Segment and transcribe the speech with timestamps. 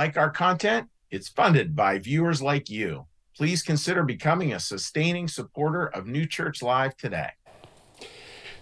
[0.00, 0.88] Like our content?
[1.10, 3.04] It's funded by viewers like you.
[3.36, 7.28] Please consider becoming a sustaining supporter of New Church Live today.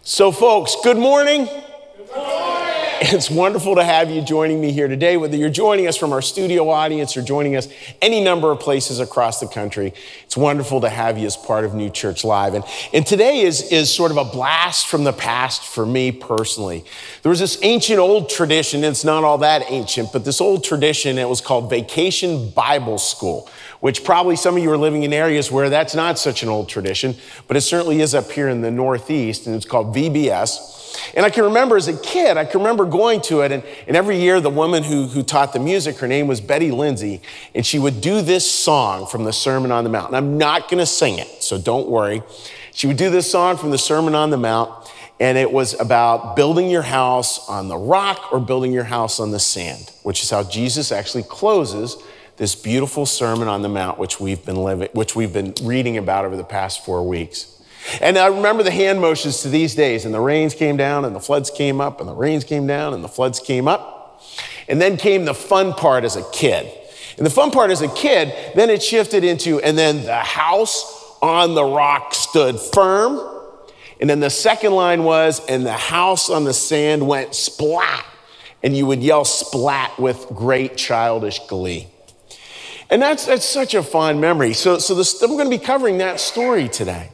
[0.03, 1.49] So, folks, good morning.
[3.19, 6.21] It's wonderful to have you joining me here today, whether you're joining us from our
[6.21, 7.69] studio audience or joining us
[8.03, 9.95] any number of places across the country.
[10.25, 12.55] It's wonderful to have you as part of New Church Live.
[12.55, 16.85] And, and today is, is sort of a blast from the past for me personally.
[17.23, 20.65] There was this ancient old tradition, and it's not all that ancient, but this old
[20.65, 23.49] tradition, it was called Vacation Bible School,
[23.81, 26.69] which probably some of you are living in areas where that's not such an old
[26.69, 27.15] tradition,
[27.47, 31.13] but it certainly is up here in the Northeast, and it's called VBS.
[31.15, 33.97] And I can remember as a kid, I can remember going to it, and, and
[33.97, 37.21] every year the woman who, who taught the music, her name was Betty Lindsay,
[37.55, 40.09] and she would do this song from the Sermon on the Mount.
[40.09, 42.23] And I'm not gonna sing it, so don't worry.
[42.73, 44.71] She would do this song from the Sermon on the Mount,
[45.21, 49.31] and it was about building your house on the rock or building your house on
[49.31, 51.97] the sand, which is how Jesus actually closes
[52.39, 56.25] this beautiful Sermon on the Mount, which we've been living, which we've been reading about
[56.25, 57.61] over the past four weeks.
[58.01, 61.15] And I remember the hand motions to these days, and the rains came down, and
[61.15, 64.23] the floods came up, and the rains came down, and the floods came up.
[64.69, 66.71] And then came the fun part as a kid.
[67.17, 71.17] And the fun part as a kid, then it shifted into, and then the house
[71.21, 73.21] on the rock stood firm.
[74.01, 78.05] And then the second line was, and the house on the sand went splat.
[78.63, 81.89] And you would yell splat with great childish glee.
[82.91, 84.55] And that's, that's such a fond memory.
[84.55, 87.11] So, so this, we're going to be covering that story today.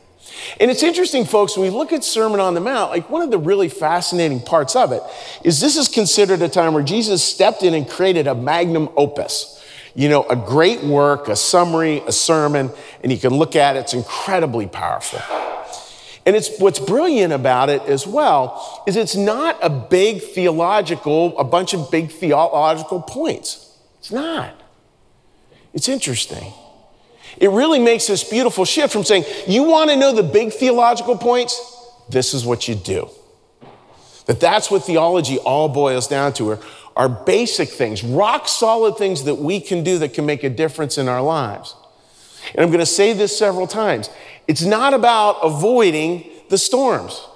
[0.60, 3.30] And it's interesting, folks, when we look at Sermon on the Mount, like one of
[3.30, 5.02] the really fascinating parts of it
[5.42, 9.50] is this is considered a time where Jesus stepped in and created a magnum opus.
[9.96, 12.70] You know, a great work, a summary, a sermon,
[13.02, 15.20] and you can look at it, it's incredibly powerful.
[16.26, 21.44] And it's what's brilliant about it as well is it's not a big theological, a
[21.44, 23.76] bunch of big theological points.
[24.00, 24.63] It's not.
[25.74, 26.52] It's interesting.
[27.36, 31.18] It really makes this beautiful shift from saying, you want to know the big theological
[31.18, 31.60] points?
[32.08, 33.10] This is what you do.
[34.26, 36.60] That that's what theology all boils down to are,
[36.96, 40.96] are basic things, rock solid things that we can do that can make a difference
[40.96, 41.74] in our lives.
[42.54, 44.08] And I'm going to say this several times.
[44.46, 47.26] It's not about avoiding the storms.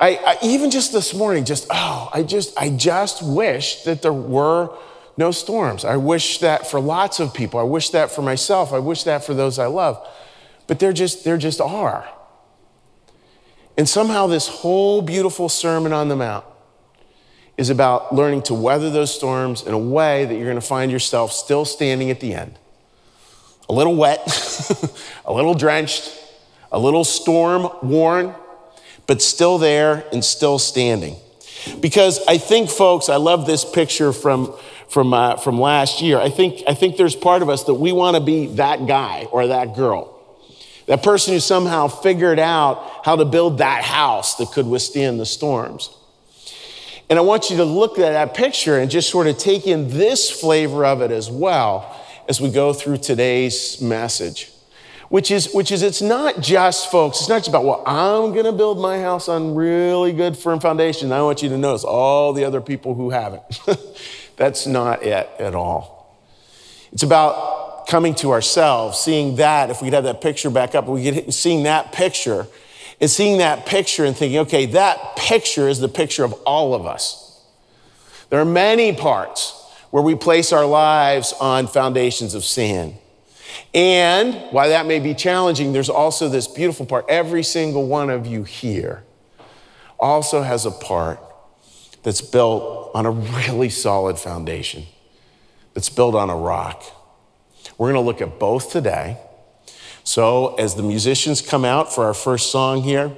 [0.00, 4.14] I, I, even just this morning, just oh, I just I just wish that there
[4.14, 4.74] were
[5.16, 5.84] no storms.
[5.84, 7.60] I wish that for lots of people.
[7.60, 8.72] I wish that for myself.
[8.72, 10.06] I wish that for those I love.
[10.66, 12.08] But there just, there just are.
[13.76, 16.44] And somehow this whole beautiful Sermon on the Mount
[17.56, 20.90] is about learning to weather those storms in a way that you're going to find
[20.90, 22.58] yourself still standing at the end.
[23.68, 24.20] A little wet,
[25.24, 26.10] a little drenched,
[26.72, 28.34] a little storm worn,
[29.06, 31.16] but still there and still standing.
[31.80, 34.54] Because I think, folks, I love this picture from,
[34.90, 36.18] from, uh, from last year.
[36.18, 39.26] I think, I think there's part of us that we want to be that guy
[39.30, 40.16] or that girl.
[40.86, 45.26] That person who somehow figured out how to build that house that could withstand the
[45.26, 45.90] storms.
[47.08, 49.90] And I want you to look at that picture and just sort of take in
[49.90, 51.96] this flavor of it as well
[52.28, 54.50] as we go through today's message
[55.10, 58.44] which is, which is it's not just, folks, it's not just about, well, I'm going
[58.44, 61.10] to build my house on really good, firm foundation.
[61.10, 63.42] I want you to notice all the other people who haven't.
[64.40, 66.18] That's not it at all.
[66.92, 70.86] It's about coming to ourselves, seeing that, if we could have that picture back up,
[70.86, 72.46] we get seeing that picture
[73.02, 76.86] and seeing that picture and thinking, okay, that picture is the picture of all of
[76.86, 77.44] us.
[78.30, 82.94] There are many parts where we place our lives on foundations of sin.
[83.74, 87.04] And while that may be challenging, there's also this beautiful part.
[87.10, 89.04] Every single one of you here
[89.98, 91.20] also has a part
[92.02, 94.84] that's built on a really solid foundation,
[95.74, 96.82] that's built on a rock.
[97.78, 99.18] We're going to look at both today.
[100.02, 103.12] So, as the musicians come out for our first song here,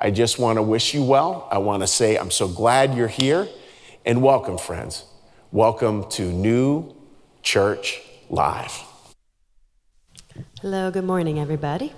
[0.00, 1.46] I just want to wish you well.
[1.50, 3.48] I want to say I'm so glad you're here
[4.04, 5.04] and welcome, friends.
[5.52, 6.94] Welcome to New
[7.42, 8.82] Church Live.
[10.60, 11.92] Hello, good morning, everybody.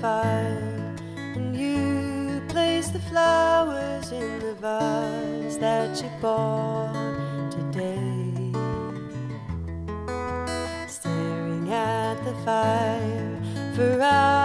[0.00, 8.52] Fire and you place the flowers in the vase that you bought today.
[10.86, 13.40] Staring at the fire
[13.74, 14.37] for hours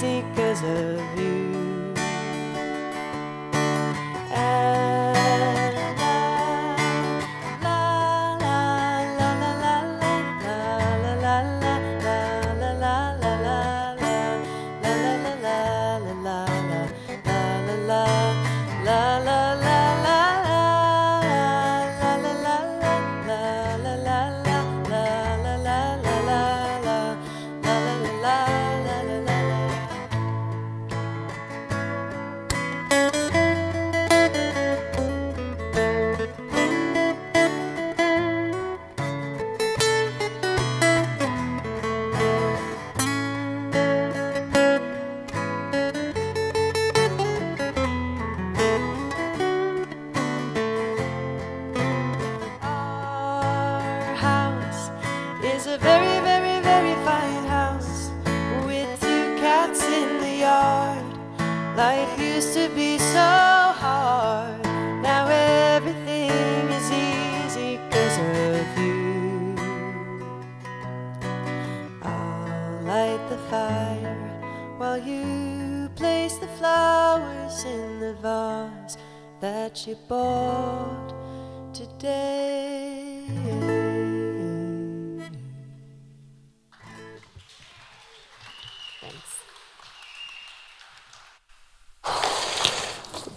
[0.00, 1.59] cause of you.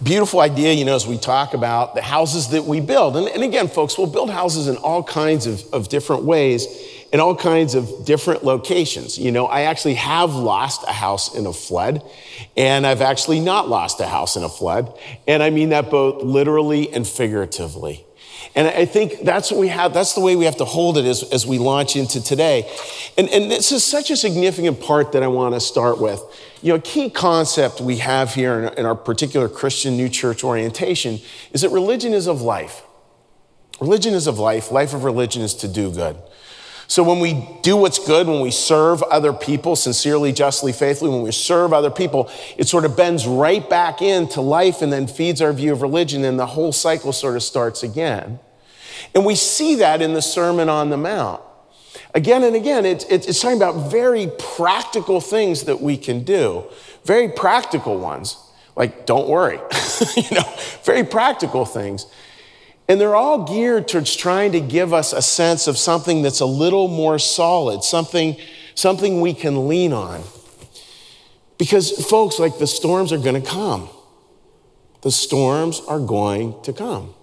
[0.04, 3.16] Beautiful idea, you know, as we talk about the houses that we build.
[3.16, 6.66] And, and again, folks, we'll build houses in all kinds of, of different ways,
[7.12, 9.18] in all kinds of different locations.
[9.18, 12.02] You know, I actually have lost a house in a flood,
[12.56, 14.96] and I've actually not lost a house in a flood.
[15.26, 18.04] And I mean that both literally and figuratively.
[18.54, 21.06] And I think that's what we have, that's the way we have to hold it
[21.06, 22.70] as, as we launch into today.
[23.16, 26.22] And, and this is such a significant part that I want to start with.
[26.64, 31.20] You know, a key concept we have here in, our particular Christian New Church orientation
[31.52, 32.84] is that religion is of life.
[33.82, 34.72] Religion is of life.
[34.72, 36.16] Life of religion is to do good.
[36.86, 41.20] So when we do what's good, when we serve other people sincerely, justly, faithfully, when
[41.20, 45.42] we serve other people, it sort of bends right back into life and then feeds
[45.42, 48.38] our view of religion, and the whole cycle sort of starts again.
[49.14, 51.42] And we see that in the Sermon on the Mount.
[52.14, 56.64] Again and again, it's, it's talking about very practical things that we can do,
[57.04, 58.36] very practical ones,
[58.76, 59.58] like don't worry,
[60.16, 62.06] you know, very practical things.
[62.88, 66.46] And they're all geared towards trying to give us a sense of something that's a
[66.46, 68.36] little more solid, something,
[68.74, 70.22] something we can lean on.
[71.58, 73.88] Because, folks, like the storms are going to come.
[75.02, 77.14] The storms are going to come.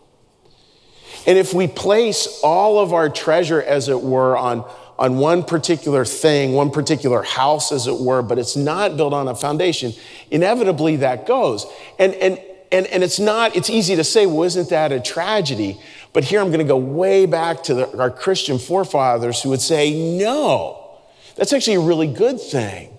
[1.27, 4.67] And if we place all of our treasure, as it were, on,
[5.01, 9.27] on one particular thing, one particular house, as it were, but it's not built on
[9.27, 9.91] a foundation,
[10.29, 11.65] inevitably that goes.
[11.97, 12.39] And, and,
[12.71, 15.81] and, and it's not, it's easy to say, well, isn't that a tragedy?
[16.13, 19.61] But here I'm going to go way back to the, our Christian forefathers who would
[19.61, 20.99] say, no,
[21.35, 22.95] that's actually a really good thing.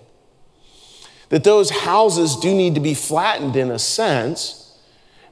[1.29, 4.77] That those houses do need to be flattened in a sense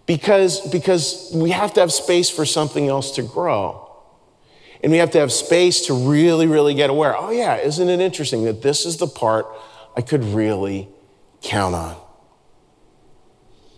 [0.06, 3.91] because, because we have to have space for something else to grow.
[4.84, 7.16] And we have to have space to really, really get aware.
[7.16, 9.46] Oh, yeah, isn't it interesting that this is the part
[9.96, 10.90] I could really
[11.42, 11.96] count on?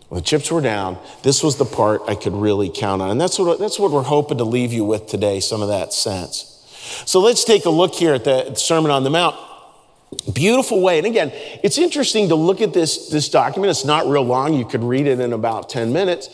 [0.09, 0.97] Well, the chips were down.
[1.23, 3.09] This was the part I could really count on.
[3.09, 5.91] And that's what, that's what we're hoping to leave you with today, some of that
[5.91, 6.49] sense.
[7.05, 9.35] So let's take a look here at the Sermon on the Mount.
[10.31, 10.99] Beautiful way.
[10.99, 11.31] And again,
[11.63, 13.71] it's interesting to look at this, this document.
[13.71, 14.53] It's not real long.
[14.53, 16.29] You could read it in about 10 minutes.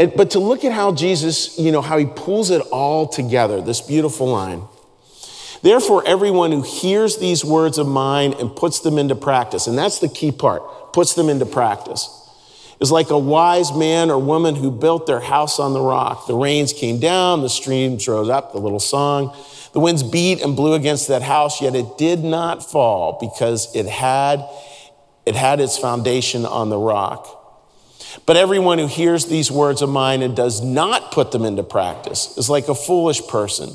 [0.00, 3.60] And, but to look at how Jesus, you know, how he pulls it all together,
[3.60, 4.62] this beautiful line.
[5.62, 9.98] Therefore, everyone who hears these words of mine and puts them into practice, and that's
[9.98, 12.08] the key part, puts them into practice.
[12.80, 16.26] is like a wise man or woman who built their house on the rock.
[16.26, 19.36] The rains came down, the streams rose up, the little song.
[19.74, 23.84] The winds beat and blew against that house, yet it did not fall because it
[23.84, 24.48] had,
[25.26, 27.36] it had its foundation on the rock.
[28.26, 32.36] But everyone who hears these words of mine and does not put them into practice
[32.36, 33.70] is like a foolish person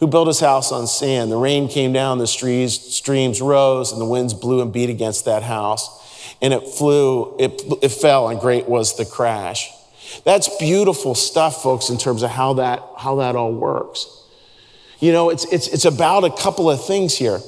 [0.00, 1.30] who built his house on sand.
[1.30, 5.26] The rain came down, the streams, streams rose, and the winds blew and beat against
[5.26, 5.98] that house.
[6.42, 9.70] And it flew, it, it fell, and great was the crash.
[10.24, 14.06] That's beautiful stuff, folks, in terms of how that, how that all works.
[15.00, 17.40] You know, it's, it's, it's about a couple of things here.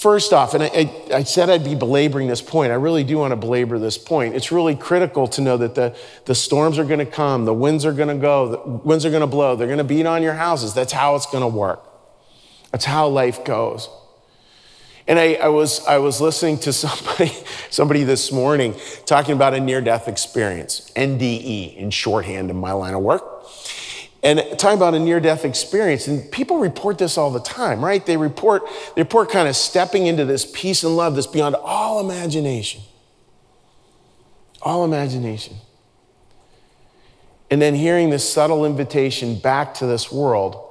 [0.00, 2.72] First off, and I, I, I, said I'd be belaboring this point.
[2.72, 4.34] I really do want to belabor this point.
[4.34, 7.84] It's really critical to know that the, the storms are going to come, the winds
[7.84, 10.22] are going to go, the winds are going to blow, they're going to beat on
[10.22, 10.72] your houses.
[10.72, 11.84] That's how it's going to work.
[12.72, 13.90] That's how life goes.
[15.06, 17.36] And I, I, was, I was listening to somebody,
[17.68, 22.94] somebody this morning talking about a near death experience, NDE in shorthand in my line
[22.94, 23.39] of work
[24.22, 28.04] and talking about a near-death experience and people report this all the time right?
[28.04, 28.62] They report
[28.94, 32.82] they report kind of stepping into this peace and love that's beyond all imagination.
[34.62, 35.56] All imagination.
[37.50, 40.66] And then hearing this subtle invitation back to this world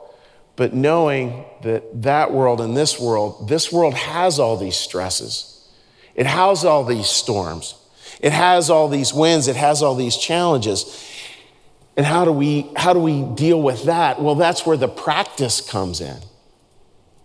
[0.56, 5.68] but knowing that that world and this world this world has all these stresses.
[6.15, 7.75] It has all these storms.
[8.20, 9.48] It has all these winds.
[9.48, 10.84] It has all these challenges
[12.00, 14.22] and how do we how do we deal with that?
[14.22, 16.15] Well, that's where the practice comes in.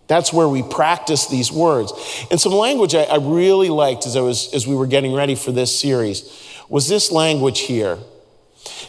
[0.07, 1.93] That's where we practice these words.
[2.29, 5.33] And some language I, I really liked as I was as we were getting ready
[5.33, 6.29] for this series
[6.67, 7.99] was this language here.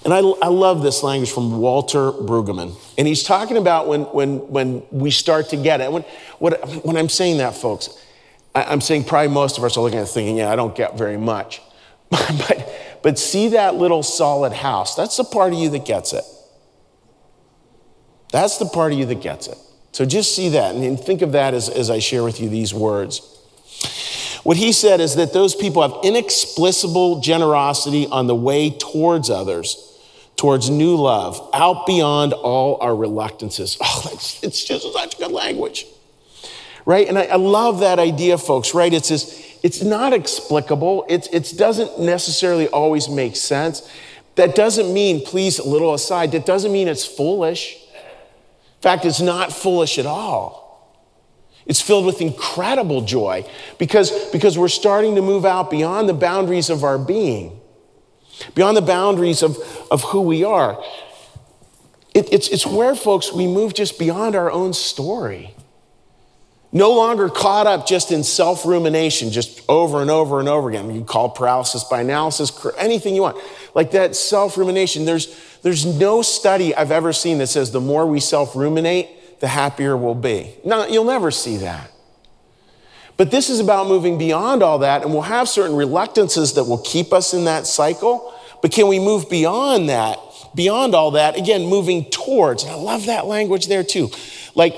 [0.04, 2.76] And I, I love this language from Walter Brueggemann.
[2.98, 5.92] And he's talking about when, when, when we start to get it.
[5.92, 6.02] When,
[6.40, 7.90] what, when I'm saying that, folks,
[8.56, 10.74] I, am saying probably most of us are looking at it thinking, yeah, I don't
[10.74, 11.60] get very much.
[12.10, 12.65] but
[13.06, 14.96] but see that little solid house.
[14.96, 16.24] That's the part of you that gets it.
[18.32, 19.56] That's the part of you that gets it.
[19.92, 22.74] So just see that and think of that as, as I share with you these
[22.74, 23.20] words.
[24.42, 29.96] What he said is that those people have inexplicable generosity on the way towards others,
[30.34, 33.78] towards new love, out beyond all our reluctances.
[33.84, 34.10] Oh,
[34.42, 35.86] it's, just such good language.
[36.84, 37.06] Right?
[37.06, 38.92] And I, I love that idea, folks, right?
[38.92, 41.04] It's this it's not explicable.
[41.08, 43.90] It, it doesn't necessarily always make sense.
[44.36, 47.74] That doesn't mean, please, a little aside, that doesn't mean it's foolish.
[47.74, 50.94] In fact, it's not foolish at all.
[51.66, 53.44] It's filled with incredible joy
[53.76, 57.60] because, because we're starting to move out beyond the boundaries of our being,
[58.54, 59.58] beyond the boundaries of,
[59.90, 60.80] of who we are.
[62.14, 65.55] It, it's, it's where, folks, we move just beyond our own story.
[66.76, 70.94] No longer caught up just in self rumination, just over and over and over again.
[70.94, 73.42] You call paralysis by analysis, anything you want.
[73.74, 78.04] Like that self rumination, there's, there's no study I've ever seen that says the more
[78.04, 80.52] we self ruminate, the happier we'll be.
[80.66, 81.90] No, you'll never see that.
[83.16, 86.82] But this is about moving beyond all that, and we'll have certain reluctances that will
[86.82, 88.34] keep us in that cycle.
[88.60, 90.18] But can we move beyond that,
[90.54, 91.38] beyond all that?
[91.38, 94.10] Again, moving towards, and I love that language there too.
[94.54, 94.74] Like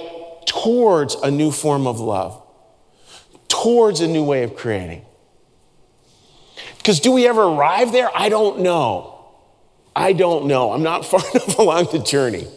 [0.49, 2.43] towards a new form of love,
[3.49, 5.05] towards a new way of creating.
[6.79, 8.09] Because do we ever arrive there?
[8.15, 9.27] I don't know.
[9.95, 10.73] I don't know.
[10.73, 12.49] I'm not far enough along the journey.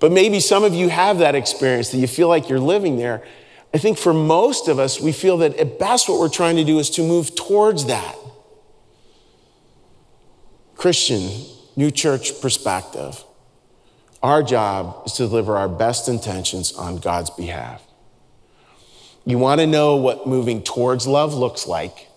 [0.00, 3.22] But maybe some of you have that experience that you feel like you're living there.
[3.72, 6.64] I think for most of us, we feel that at best what we're trying to
[6.64, 8.16] do is to move towards that.
[10.74, 11.30] Christian,
[11.76, 13.22] new church perspective.
[14.22, 17.82] Our job is to deliver our best intentions on God's behalf.
[19.24, 22.08] You want to know what moving towards love looks like?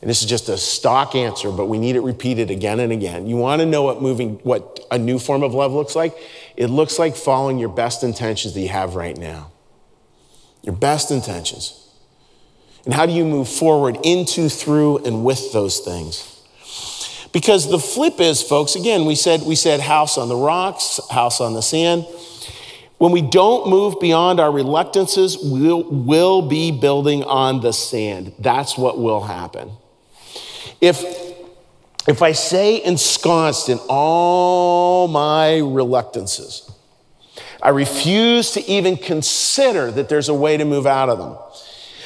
[0.00, 3.26] And this is just a stock answer, but we need it repeated again and again.
[3.26, 6.14] You want to know what moving, what a new form of love looks like?
[6.56, 9.52] It looks like following your best intentions that you have right now.
[10.62, 11.78] Your best intentions.
[12.84, 16.31] And how do you move forward into, through, and with those things?
[17.32, 21.40] Because the flip is, folks, again, we said, we said house on the rocks, house
[21.40, 22.06] on the sand.
[22.98, 28.32] When we don't move beyond our reluctances, we'll, we'll be building on the sand.
[28.38, 29.72] That's what will happen.
[30.80, 31.02] If,
[32.06, 36.70] if I say ensconced in all my reluctances,
[37.62, 41.36] I refuse to even consider that there's a way to move out of them.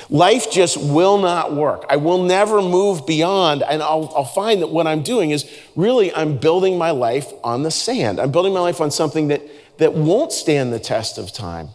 [0.08, 1.84] Life just will not work.
[1.90, 6.14] I will never move beyond, and I'll, I'll, find that what I'm doing is really
[6.14, 8.20] I'm building my life on the sand.
[8.20, 9.42] I'm building my life on something that,
[9.78, 11.70] that won't stand the test of time.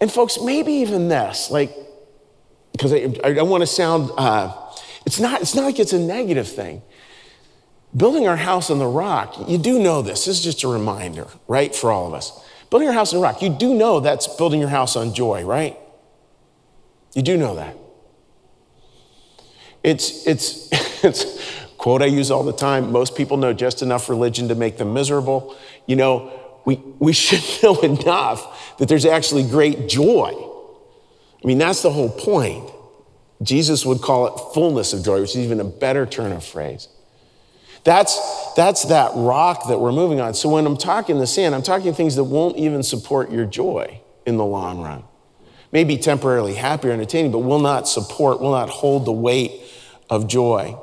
[0.00, 1.70] And folks, maybe even this, like,
[2.72, 4.54] because I, I want to sound, uh,
[5.04, 6.80] it's, not, it's not like it's a negative thing.
[7.94, 10.24] building our house on the rock, you do know this.
[10.24, 12.42] This is just a reminder, right, for all of us.
[12.70, 15.76] Building your house on rock, you do know that's building your house on joy, right?
[17.14, 17.76] You do know that.
[19.82, 20.68] It's, it's,
[21.04, 21.40] it's
[21.78, 24.92] quote I use all the time most people know just enough religion to make them
[24.92, 25.56] miserable.
[25.86, 30.32] You know, we, we should know enough that there's actually great joy.
[31.42, 32.70] I mean, that's the whole point.
[33.42, 36.88] Jesus would call it fullness of joy, which is even a better turn of phrase.
[37.84, 40.34] That's, that's that rock that we're moving on.
[40.34, 44.02] So when I'm talking the sand, I'm talking things that won't even support your joy
[44.26, 45.04] in the long run.
[45.72, 49.62] Maybe temporarily happy or entertaining, but will not support, will not hold the weight
[50.08, 50.76] of joy.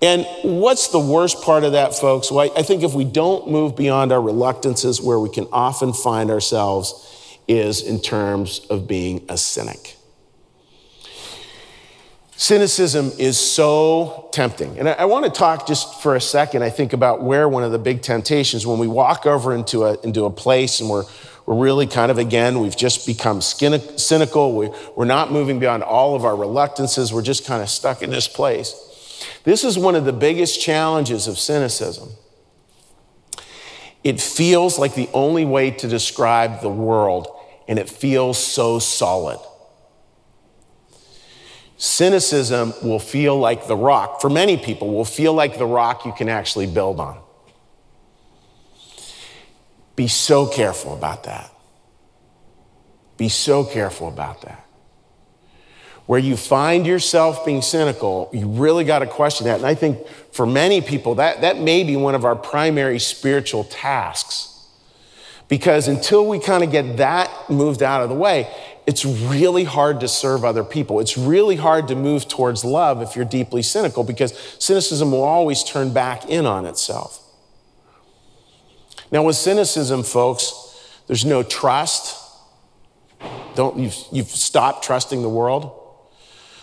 [0.00, 2.30] And what's the worst part of that, folks?
[2.30, 6.30] Well, I think if we don't move beyond our reluctances, where we can often find
[6.30, 9.96] ourselves is in terms of being a cynic.
[12.36, 14.76] Cynicism is so tempting.
[14.76, 17.62] And I, I want to talk just for a second, I think, about where one
[17.62, 21.04] of the big temptations, when we walk over into a, into a place and we're,
[21.52, 24.56] we're really kind of, again, we've just become cynical.
[24.56, 27.12] We, we're not moving beyond all of our reluctances.
[27.12, 28.74] We're just kind of stuck in this place.
[29.44, 32.10] This is one of the biggest challenges of cynicism.
[34.02, 37.28] It feels like the only way to describe the world,
[37.68, 39.38] and it feels so solid.
[41.76, 46.12] Cynicism will feel like the rock, for many people, will feel like the rock you
[46.12, 47.21] can actually build on.
[49.96, 51.50] Be so careful about that.
[53.16, 54.66] Be so careful about that.
[56.06, 59.58] Where you find yourself being cynical, you really got to question that.
[59.58, 63.64] And I think for many people, that, that may be one of our primary spiritual
[63.64, 64.48] tasks.
[65.48, 68.52] Because until we kind of get that moved out of the way,
[68.86, 70.98] it's really hard to serve other people.
[70.98, 75.62] It's really hard to move towards love if you're deeply cynical because cynicism will always
[75.62, 77.21] turn back in on itself.
[79.12, 80.52] Now, with cynicism, folks,
[81.06, 82.18] there's no trust.
[83.54, 85.78] Don't, you've, you've stopped trusting the world.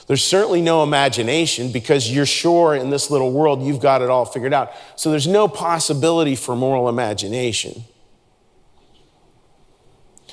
[0.07, 4.25] There's certainly no imagination because you're sure in this little world you've got it all
[4.25, 4.71] figured out.
[4.95, 7.83] So there's no possibility for moral imagination.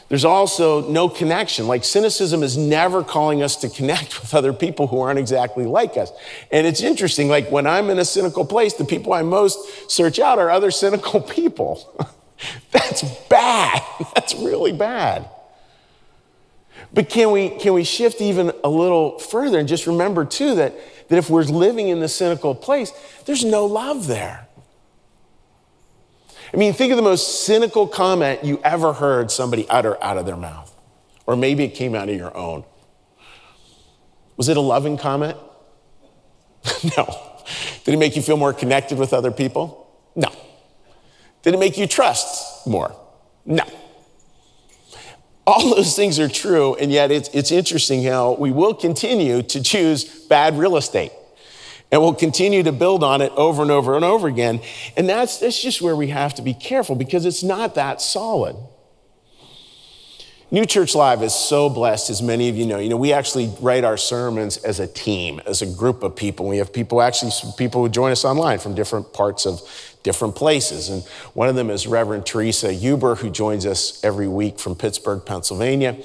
[0.09, 1.67] There's also no connection.
[1.67, 5.97] Like cynicism is never calling us to connect with other people who aren't exactly like
[5.97, 6.13] us.
[6.53, 10.19] And it's interesting, like when I'm in a cynical place, the people I most search
[10.19, 12.09] out are other cynical people.
[12.71, 13.83] That's bad.
[14.15, 15.29] That's really bad.
[16.93, 20.75] But can we, can we shift even a little further and just remember, too, that,
[21.09, 22.93] that if we're living in the cynical place,
[23.25, 24.46] there's no love there.
[26.53, 30.27] I mean, think of the most cynical comment you ever heard somebody utter out of
[30.27, 30.73] their mouth.
[31.27, 32.65] Or maybe it came out of your own.
[34.37, 35.37] Was it a loving comment?
[36.97, 37.33] no.
[37.85, 39.91] Did it make you feel more connected with other people?
[40.15, 40.31] No.
[41.43, 42.95] Did it make you trust more?
[43.45, 43.65] No.
[45.47, 49.63] All those things are true, and yet it's, it's interesting how we will continue to
[49.63, 51.13] choose bad real estate.
[51.93, 54.61] And we'll continue to build on it over and over and over again.
[54.97, 58.57] And that's, that's just where we have to be careful because it's not that solid.
[60.51, 62.79] New Church Live is so blessed, as many of you know.
[62.79, 66.47] You know, we actually write our sermons as a team, as a group of people.
[66.47, 69.61] We have people, actually, people who join us online from different parts of
[70.05, 70.89] different places.
[70.89, 71.03] And
[71.35, 75.97] one of them is Reverend Teresa Huber, who joins us every week from Pittsburgh, Pennsylvania.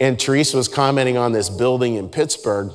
[0.00, 2.72] And Teresa was commenting on this building in Pittsburgh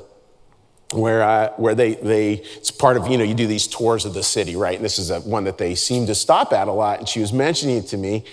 [0.93, 4.23] where, where they, they, it's part of, you know, you do these tours of the
[4.23, 4.75] city, right?
[4.75, 6.99] And this is a, one that they seem to stop at a lot.
[6.99, 8.23] And she was mentioning it to me.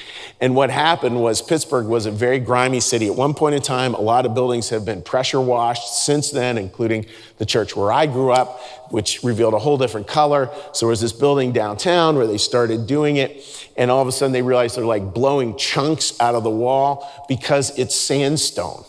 [0.41, 3.07] And what happened was Pittsburgh was a very grimy city.
[3.07, 6.59] At one point in time, a lot of buildings have been pressure washed since then,
[6.59, 7.07] including
[7.39, 10.51] the church where I grew up, which revealed a whole different color.
[10.73, 13.71] So there was this building downtown where they started doing it.
[13.77, 17.27] And all of a sudden they realized they're like blowing chunks out of the wall
[17.29, 18.85] because it's sandstone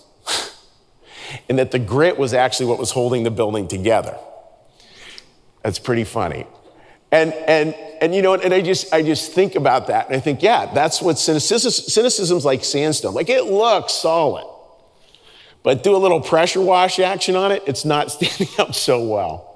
[1.49, 4.17] and that the grit was actually what was holding the building together.
[5.63, 6.45] That's pretty funny.
[7.11, 10.19] And, and, and you know, and I just, I just think about that and I
[10.19, 13.13] think, yeah, that's what cynicism, cynicism's like sandstone.
[13.13, 14.47] Like it looks solid,
[15.61, 19.47] but do a little pressure wash action on it, it's not standing up so well.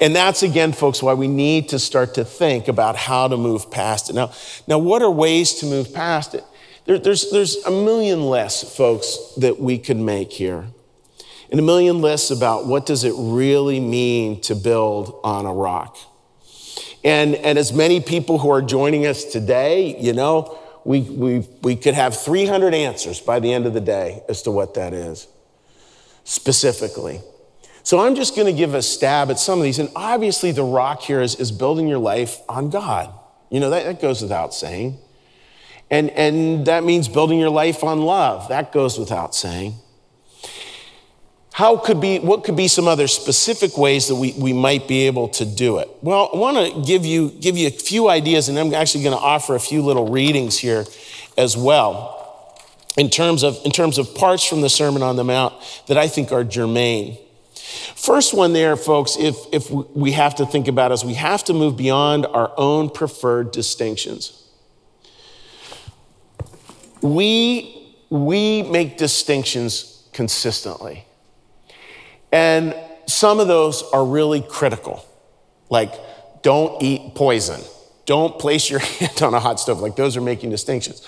[0.00, 3.70] And that's again, folks, why we need to start to think about how to move
[3.70, 4.14] past it.
[4.14, 4.32] Now,
[4.66, 6.44] now what are ways to move past it?
[6.86, 10.66] There, there's, there's a million lists, folks, that we could make here.
[11.50, 15.96] And a million lists about what does it really mean to build on a rock.
[17.02, 21.76] And, and as many people who are joining us today, you know, we, we, we
[21.76, 25.26] could have 300 answers by the end of the day as to what that is
[26.24, 27.20] specifically.
[27.82, 29.78] So I'm just going to give a stab at some of these.
[29.78, 33.12] And obviously, the rock here is, is building your life on God.
[33.50, 34.98] You know, that, that goes without saying.
[35.90, 38.48] And, and that means building your life on love.
[38.48, 39.74] That goes without saying.
[41.52, 45.06] How could be, what could be some other specific ways that we, we might be
[45.06, 45.90] able to do it?
[46.00, 49.16] Well, I want to give you, give you a few ideas, and I'm actually going
[49.16, 50.86] to offer a few little readings here
[51.36, 52.16] as well
[52.96, 55.54] in terms of, in terms of parts from the Sermon on the Mount
[55.88, 57.18] that I think are germane.
[57.94, 61.52] First one there, folks, if, if we have to think about is we have to
[61.52, 64.49] move beyond our own preferred distinctions.
[67.02, 71.04] We, we make distinctions consistently.
[72.32, 72.74] And
[73.06, 75.04] some of those are really critical,
[75.68, 75.92] like
[76.42, 77.60] don't eat poison,
[78.06, 79.80] don't place your hand on a hot stove.
[79.80, 81.06] Like those are making distinctions.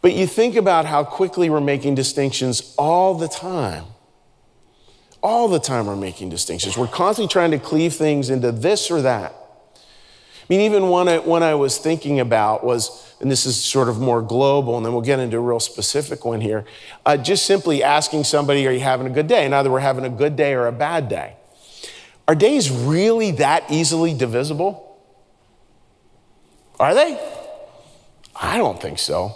[0.00, 3.84] But you think about how quickly we're making distinctions all the time.
[5.22, 6.78] All the time we're making distinctions.
[6.78, 9.34] We're constantly trying to cleave things into this or that.
[10.48, 13.88] I mean, even one I, one I was thinking about was and this is sort
[13.88, 16.64] of more global, and then we'll get into a real specific one here.
[17.04, 19.44] Uh, just simply asking somebody, Are you having a good day?
[19.44, 21.34] And either we're having a good day or a bad day.
[22.28, 25.02] Are days really that easily divisible?
[26.78, 27.18] Are they?
[28.36, 29.34] I don't think so.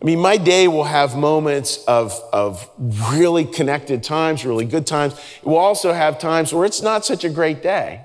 [0.00, 2.68] I mean, my day will have moments of, of
[3.10, 5.14] really connected times, really good times.
[5.38, 8.02] It will also have times where it's not such a great day.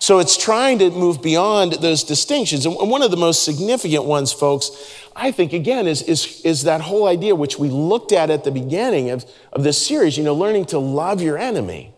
[0.00, 2.64] So it's trying to move beyond those distinctions.
[2.64, 4.70] And one of the most significant ones, folks,
[5.14, 8.50] I think, again, is, is, is that whole idea which we looked at at the
[8.50, 11.92] beginning of, of this series, you know, learning to love your enemy,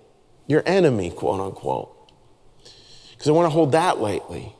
[0.48, 2.12] your enemy, quote unquote.
[3.12, 4.52] Because I want to hold that lightly.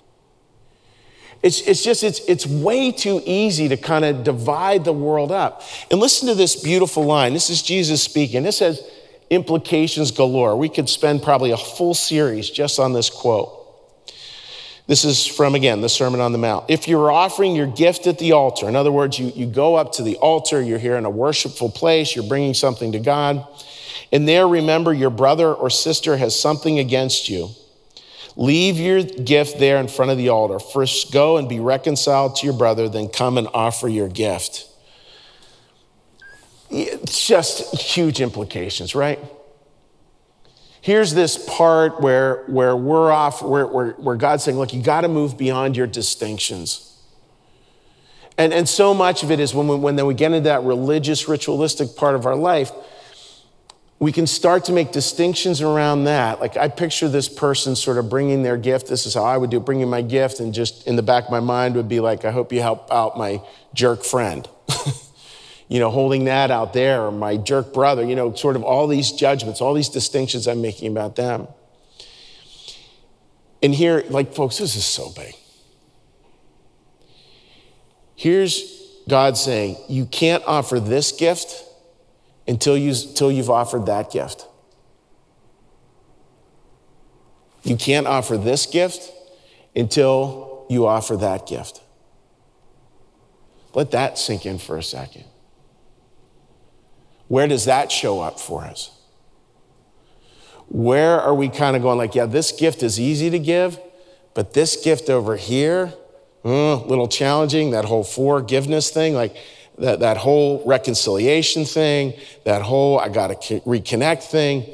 [1.43, 5.63] It's, it's just, it's, it's way too easy to kind of divide the world up.
[5.91, 7.33] And listen to this beautiful line.
[7.33, 8.47] This is Jesus speaking.
[8.47, 8.89] It says,
[9.33, 10.57] implications galore.
[10.57, 13.59] We could spend probably a full series just on this quote.
[14.87, 16.66] This is from, again, the Sermon on the Mount.
[16.68, 19.92] If you're offering your gift at the altar, in other words, you, you go up
[19.92, 23.47] to the altar, you're here in a worshipful place, you're bringing something to God,
[24.12, 27.49] and there remember your brother or sister has something against you.
[28.37, 30.59] Leave your gift there in front of the altar.
[30.59, 34.66] First, go and be reconciled to your brother, then come and offer your gift.
[36.73, 39.19] It's just huge implications, right?
[40.81, 45.03] Here's this part where, where we're off, where, where, where God's saying, look, you got
[45.03, 46.99] to move beyond your distinctions.
[48.39, 50.63] And, and so much of it is when we, when then we get into that
[50.63, 52.73] religious, ritualistic part of our life,
[53.99, 56.41] we can start to make distinctions around that.
[56.41, 58.89] Like I picture this person sort of bringing their gift.
[58.89, 61.27] This is how I would do it, bringing my gift, and just in the back
[61.27, 63.43] of my mind would be like, I hope you help out my
[63.75, 64.49] jerk friend.
[65.73, 68.87] you know, holding that out there, or my jerk brother, you know, sort of all
[68.87, 71.49] these judgments, all these distinctions I'm making about them.
[73.63, 75.35] And here, like, folks, this is so big.
[78.17, 81.65] Here's God saying, you can't offer this gift
[82.47, 84.47] until, you, until you've offered that gift.
[87.63, 89.11] You can't offer this gift
[89.75, 91.81] until you offer that gift.
[93.73, 95.25] Let that sink in for a second.
[97.33, 98.90] Where does that show up for us?
[100.68, 103.81] Where are we kind of going like, yeah, this gift is easy to give,
[104.35, 105.95] but this gift over here,
[106.45, 109.35] uh, little challenging, that whole forgiveness thing, like
[109.79, 112.12] that, that whole reconciliation thing,
[112.45, 114.66] that whole I got to reconnect thing,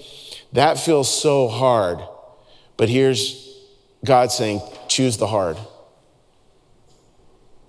[0.53, 2.01] that feels so hard.
[2.77, 3.57] But here's
[4.05, 5.59] God saying, choose the hard.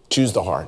[0.09, 0.67] Choose the hard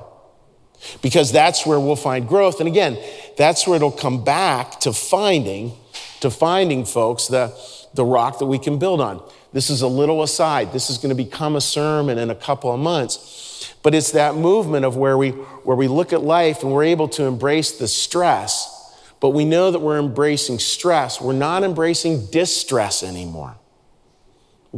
[1.02, 2.60] because that's where we'll find growth.
[2.60, 2.98] And again,
[3.42, 5.74] that's where it'll come back to finding,
[6.20, 7.52] to finding folks, the,
[7.96, 9.22] the rock that we can build on.
[9.52, 10.72] This is a little aside.
[10.72, 13.74] This is going to become a sermon in a couple of months.
[13.82, 17.08] But it's that movement of where we, where we look at life and we're able
[17.10, 18.78] to embrace the stress,
[19.20, 21.20] but we know that we're embracing stress.
[21.20, 23.56] We're not embracing distress anymore.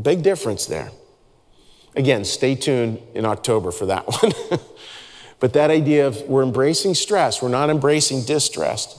[0.02, 0.89] Big difference there.
[1.95, 4.60] Again, stay tuned in October for that one.
[5.43, 8.97] But that idea of we're embracing stress, we're not embracing distress.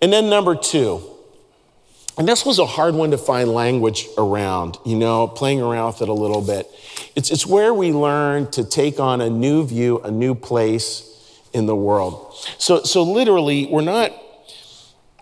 [0.00, 1.02] And then number two,
[2.16, 6.02] and this was a hard one to find language around, you know, playing around with
[6.02, 6.70] it a little bit.
[7.16, 11.66] It's, it's where we learn to take on a new view, a new place in
[11.66, 12.32] the world.
[12.58, 14.12] So, so literally, we're not,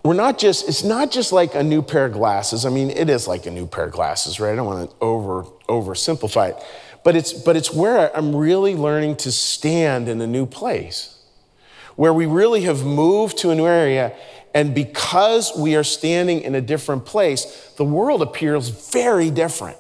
[0.05, 2.67] we're not just, it's not just like a new pair of glasses.
[2.67, 4.53] I mean, it is like a new pair of glasses, right?
[4.53, 6.63] I don't want to over, oversimplify it.
[7.05, 11.23] But it's, but it's where I'm really learning to stand in a new place,
[11.97, 14.15] where we really have moved to a new area
[14.55, 19.77] And because we are standing in a different place, the world appears very different.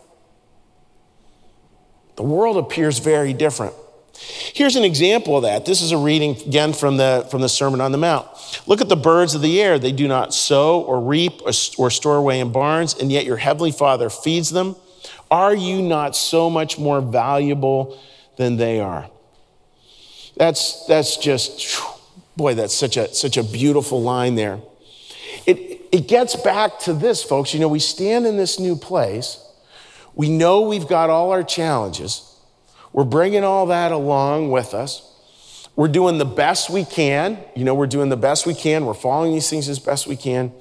[2.16, 3.72] The world appears very different.
[4.16, 5.64] Here's an example of that.
[5.64, 8.26] This is a reading again from the, from the Sermon on the Mount.
[8.66, 9.78] Look at the birds of the air.
[9.78, 13.36] They do not sow or reap or, or store away in barns, and yet your
[13.36, 14.76] heavenly Father feeds them.
[15.30, 17.98] Are you not so much more valuable
[18.36, 19.08] than they are?
[20.36, 21.80] That's, that's just,
[22.36, 24.60] boy, that's such a, such a beautiful line there.
[25.46, 27.54] It, it gets back to this, folks.
[27.54, 29.40] You know, we stand in this new place.
[30.14, 32.36] We know we've got all our challenges.
[32.92, 35.10] We're bringing all that along with us.
[35.76, 37.38] We're doing the best we can.
[37.56, 38.86] You know, we're doing the best we can.
[38.86, 40.52] We're following these things as best we can.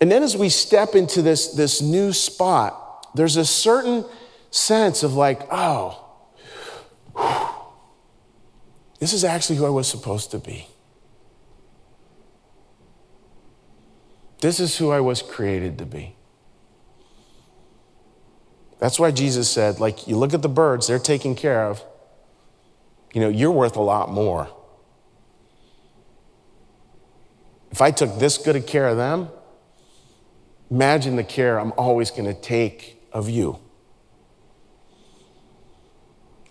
[0.00, 2.83] And then as we step into this, this new spot,
[3.14, 4.04] there's a certain
[4.50, 6.00] sense of like, oh,
[8.98, 10.66] this is actually who I was supposed to be.
[14.40, 16.16] This is who I was created to be.
[18.78, 21.82] That's why Jesus said, like, you look at the birds, they're taken care of.
[23.14, 24.48] You know, you're worth a lot more.
[27.70, 29.28] If I took this good a care of them,
[30.70, 33.58] imagine the care I'm always going to take of you.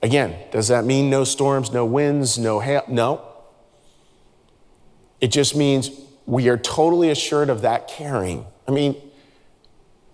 [0.02, 2.84] Again, does that mean no storms, no winds, no hail?
[2.88, 3.22] No.
[5.22, 5.92] It just means
[6.26, 8.46] we are totally assured of that caring.
[8.68, 8.96] I mean,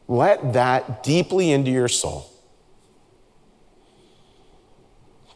[0.07, 2.29] let that deeply into your soul.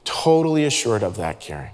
[0.03, 1.71] Totally assured of that caring.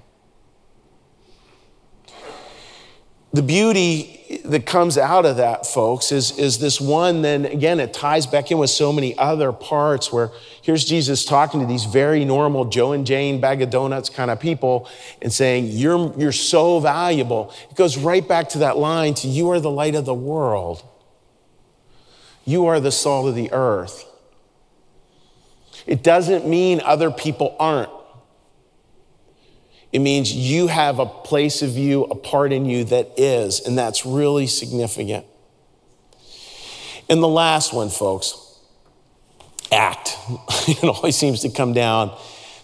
[3.32, 7.94] The beauty that comes out of that, folks, is, is this one, then again, it
[7.94, 10.32] ties back in with so many other parts where
[10.64, 14.40] here's Jesus talking to these very normal Joe and Jane bag of donuts kind of
[14.40, 14.90] people
[15.22, 17.54] and saying, You're, you're so valuable.
[17.70, 20.84] It goes right back to that line to you are the light of the world.
[22.46, 24.06] You are the salt of the earth.
[25.86, 27.92] It doesn't mean other people aren't.
[29.92, 33.78] It means you have a place of you, a part in you that is, and
[33.78, 35.26] that's really significant.
[37.10, 38.60] And the last one, folks,
[39.72, 40.16] act.
[40.68, 42.16] it always seems to come down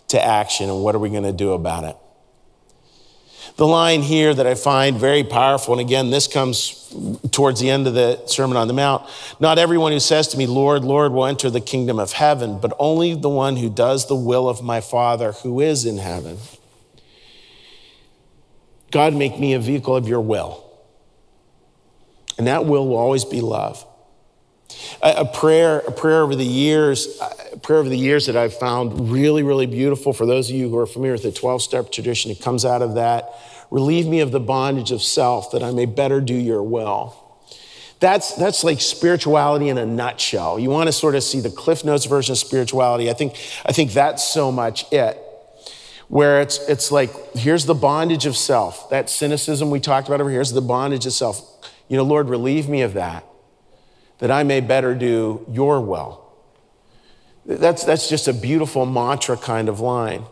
[0.09, 1.97] to action, and what are we going to do about it?
[3.57, 6.93] The line here that I find very powerful, and again, this comes
[7.31, 9.09] towards the end of the Sermon on the Mount.
[9.39, 12.73] Not everyone who says to me, Lord, Lord, will enter the kingdom of heaven, but
[12.77, 16.37] only the one who does the will of my Father who is in heaven.
[18.95, 20.63] God, make me a vehicle of your will.
[22.37, 23.85] And that will will always be love.
[25.01, 27.19] A, prayer, a prayer over the years,
[27.51, 30.13] a prayer over the years that I've found really, really beautiful.
[30.13, 32.81] For those of you who are familiar with the 12 step tradition, it comes out
[32.81, 33.31] of that.
[33.69, 37.21] Relieve me of the bondage of self that I may better do your will.
[37.99, 40.57] That's, that's like spirituality in a nutshell.
[40.57, 43.09] You want to sort of see the Cliff Notes version of spirituality.
[43.09, 45.21] I think, I think that's so much it.
[46.07, 48.89] Where it's, it's like, here's the bondage of self.
[48.89, 51.41] That cynicism we talked about over here is the bondage of self.
[51.87, 53.25] You know, Lord, relieve me of that
[54.19, 56.21] that I may better do your will.
[57.45, 60.25] That's, that's just a beautiful mantra kind of line.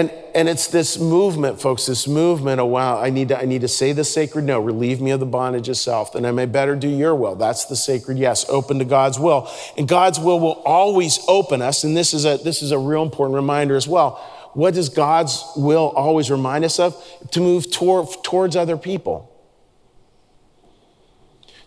[0.00, 3.60] And, and it's this movement, folks, this movement, oh wow, I need, to, I need
[3.60, 6.46] to say the sacred no, relieve me of the bondage of self, that I may
[6.46, 7.34] better do your will.
[7.34, 9.50] That's the sacred yes, open to God's will.
[9.76, 13.02] And God's will will always open us, and this is a, this is a real
[13.02, 14.12] important reminder as well.
[14.54, 16.96] What does God's will always remind us of?
[17.32, 19.30] To move tor- towards other people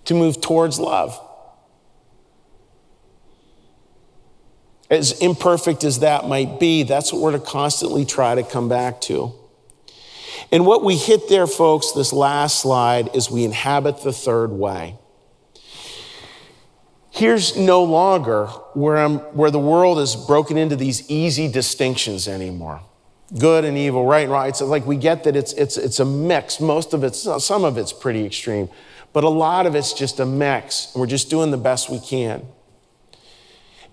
[0.06, 1.20] to move towards love.
[4.90, 9.02] As imperfect as that might be, that's what we're to constantly try to come back
[9.02, 9.34] to.
[10.52, 14.98] And what we hit there, folks, this last slide, is we inhabit the third way.
[17.10, 22.82] Here's no longer where, I'm, where the world is broken into these easy distinctions anymore
[23.38, 24.48] good and evil, right and wrong.
[24.48, 26.60] It's like we get that it's, it's, it's a mix.
[26.60, 28.70] Most of it's, some of it's pretty extreme.
[29.12, 32.00] But a lot of it's just a mix, and we're just doing the best we
[32.00, 32.46] can.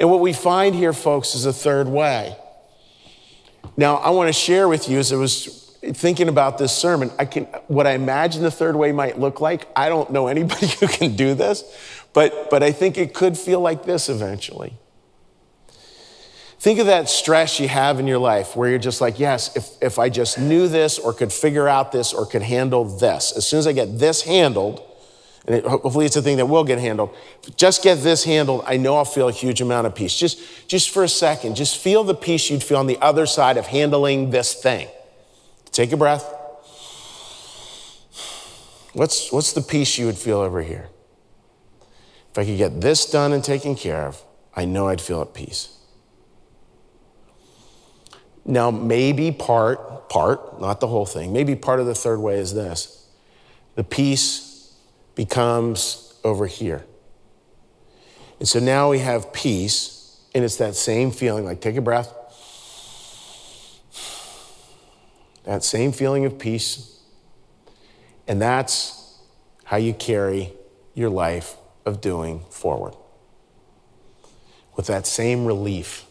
[0.01, 2.35] And what we find here, folks, is a third way.
[3.77, 7.27] Now, I want to share with you as I was thinking about this sermon, I
[7.27, 9.69] can what I imagine the third way might look like.
[9.77, 11.63] I don't know anybody who can do this,
[12.15, 14.75] but, but I think it could feel like this eventually.
[16.59, 19.71] Think of that stress you have in your life where you're just like, yes, if,
[19.81, 23.49] if I just knew this or could figure out this or could handle this, as
[23.49, 24.83] soon as I get this handled,
[25.47, 27.15] and it, hopefully it's a thing that will get handled.
[27.57, 28.63] Just get this handled.
[28.67, 30.15] I know I'll feel a huge amount of peace.
[30.15, 33.57] Just, just for a second, just feel the peace you'd feel on the other side
[33.57, 34.89] of handling this thing.
[35.73, 36.35] Take a breath.
[38.93, 40.89] What's, what's the peace you would feel over here?
[42.33, 44.23] If I could get this done and taken care of,
[44.55, 45.77] I know I'd feel at peace.
[48.45, 52.55] Now, maybe part, part, not the whole thing, maybe part of the third way is
[52.55, 53.07] this
[53.77, 54.50] the peace
[55.21, 56.83] becomes over here.
[58.39, 62.11] And so now we have peace, and it's that same feeling like take a breath.
[65.45, 67.03] That same feeling of peace.
[68.27, 69.19] And that's
[69.65, 70.55] how you carry
[70.95, 71.55] your life
[71.85, 72.95] of doing forward.
[74.75, 76.07] With that same relief,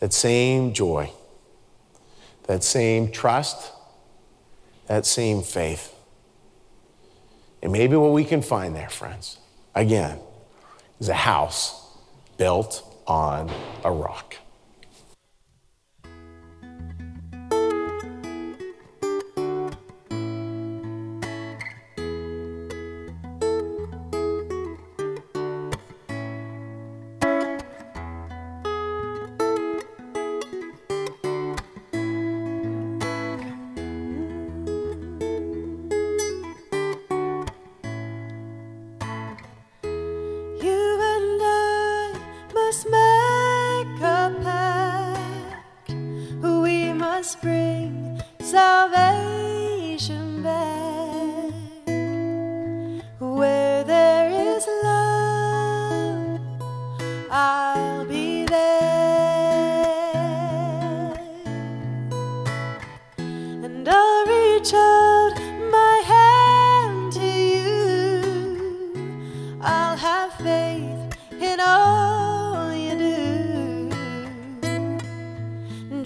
[0.00, 1.12] that same joy,
[2.48, 3.70] that same trust,
[4.88, 5.94] that same faith.
[7.62, 9.38] And maybe what we can find there, friends,
[9.74, 10.18] again,
[10.98, 11.96] is a house
[12.36, 13.50] built on
[13.84, 14.36] a rock.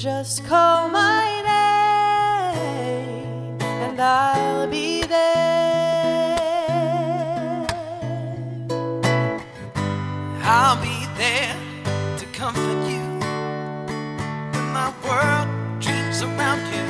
[0.04, 1.40] Just call my
[2.52, 6.36] name and I'll be there.
[10.42, 11.56] I'll be there
[12.18, 13.00] to comfort you
[14.52, 15.48] when my world
[15.80, 16.84] dreams around you.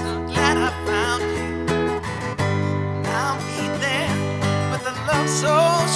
[0.00, 1.50] So glad I found you.
[2.96, 4.16] And I'll be there
[4.72, 5.52] with a love so
[5.92, 5.95] strong.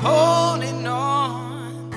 [0.00, 1.92] holding on.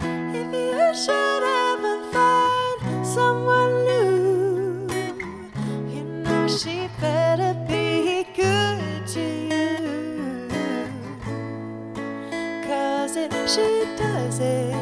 [0.00, 4.88] If you should ever find someone new,
[5.94, 10.48] you know she better be good to you.
[12.66, 14.74] Cause if she does it,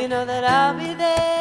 [0.00, 1.33] you know that I'll be there.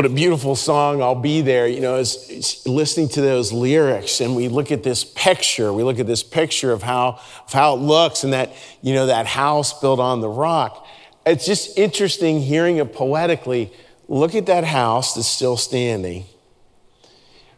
[0.00, 1.66] What a beautiful song, I'll Be There.
[1.66, 5.98] You know, as, listening to those lyrics and we look at this picture, we look
[5.98, 9.78] at this picture of how, of how it looks and that, you know, that house
[9.78, 10.86] built on the rock.
[11.26, 13.74] It's just interesting hearing it poetically.
[14.08, 16.24] Look at that house that's still standing.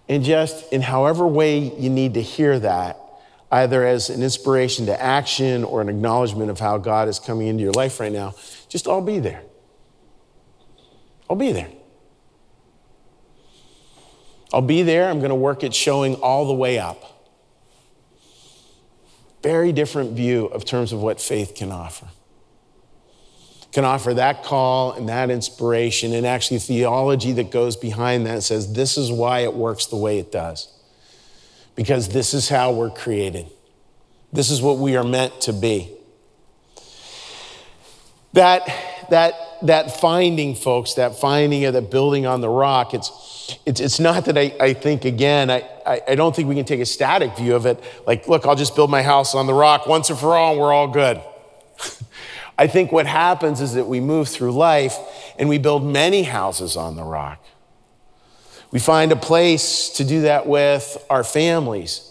[0.08, 2.98] And just in however way you need to hear that,
[3.52, 7.62] either as an inspiration to action or an acknowledgement of how God is coming into
[7.62, 8.34] your life right now,
[8.68, 9.44] just I'll be there.
[11.30, 11.68] I'll be there.
[14.52, 15.08] I'll be there.
[15.08, 17.30] I'm going to work at showing all the way up.
[19.42, 22.06] Very different view of terms of what faith can offer.
[23.72, 28.74] Can offer that call and that inspiration and actually theology that goes behind that says
[28.74, 30.68] this is why it works the way it does.
[31.74, 33.46] Because this is how we're created.
[34.32, 35.90] This is what we are meant to be.
[38.34, 38.62] That,
[39.10, 43.10] that, that finding, folks, that finding of the building on the rock, it's,
[43.66, 46.64] it's, it's not that I, I think, again, I, I, I don't think we can
[46.64, 47.82] take a static view of it.
[48.06, 50.60] Like, look, I'll just build my house on the rock once and for all, and
[50.60, 51.20] we're all good.
[52.58, 54.96] I think what happens is that we move through life
[55.38, 57.44] and we build many houses on the rock.
[58.70, 62.08] We find a place to do that with our families.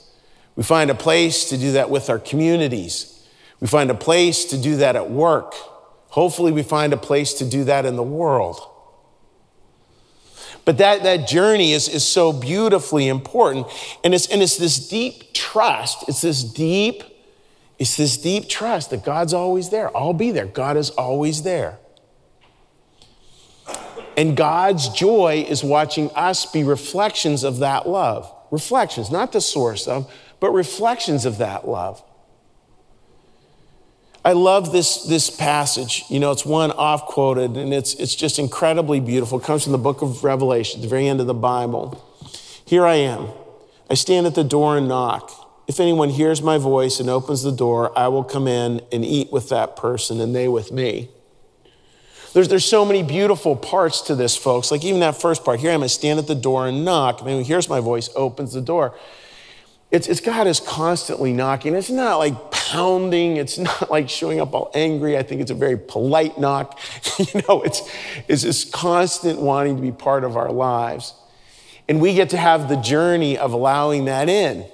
[0.56, 3.28] We find a place to do that with our communities.
[3.60, 5.54] We find a place to do that at work.
[6.10, 8.60] Hopefully, we find a place to do that in the world.
[10.64, 13.68] But that, that journey is, is so beautifully important.
[14.04, 16.08] And it's, and it's this deep trust.
[16.08, 17.04] It's this deep,
[17.80, 19.96] it's this deep trust that God's always there.
[19.96, 20.46] I'll be there.
[20.46, 21.80] God is always there.
[24.18, 28.32] And God's joy is watching us be reflections of that love.
[28.52, 32.04] Reflections, not the source of, but reflections of that love.
[34.24, 36.04] I love this, this passage.
[36.10, 39.40] You know, it's one off quoted, and it's, it's just incredibly beautiful.
[39.40, 42.04] It comes from the book of Revelation, the very end of the Bible.
[42.66, 43.30] Here I am.
[43.90, 45.32] I stand at the door and knock.
[45.68, 49.32] If anyone hears my voice and opens the door, I will come in and eat
[49.32, 51.10] with that person, and they with me.
[52.34, 54.72] There's, there's so many beautiful parts to this, folks.
[54.72, 55.60] Like even that first part.
[55.60, 57.22] Here I am, I stand at the door and knock.
[57.22, 58.96] If anyone hears my voice, opens the door.
[59.92, 61.76] It's, it's God is constantly knocking.
[61.76, 63.36] It's not like pounding.
[63.36, 65.18] It's not like showing up all angry.
[65.18, 66.80] I think it's a very polite knock.
[67.20, 67.82] you know, it's,
[68.28, 71.14] it's this constant wanting to be part of our lives.
[71.90, 74.66] And we get to have the journey of allowing that in